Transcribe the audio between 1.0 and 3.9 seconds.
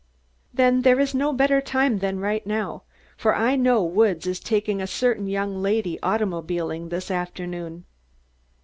no better time than right now, for I know